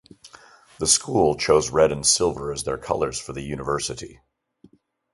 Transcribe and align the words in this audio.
The 0.79 0.87
school 0.87 1.35
chose 1.35 1.69
red 1.69 1.91
and 1.91 2.03
silver 2.03 2.51
as 2.51 2.63
their 2.63 2.79
colors 2.79 3.19
for 3.19 3.33
the 3.33 3.43
university. 3.43 4.19